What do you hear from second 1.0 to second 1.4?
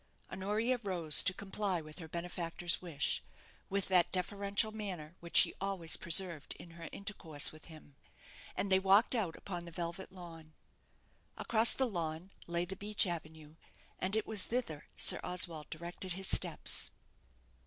to